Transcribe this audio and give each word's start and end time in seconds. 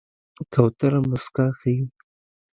کوتره 0.53 0.99
موسکا 1.09 1.45
ښيي. 1.59 1.83